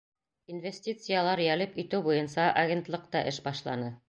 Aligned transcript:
Инвестициялар 0.53 1.43
йәлеп 1.45 1.77
итеү 1.85 2.01
буйынса 2.09 2.49
агентлыҡ 2.63 3.09
та 3.15 3.27
эш 3.35 3.43
башланы. 3.51 3.99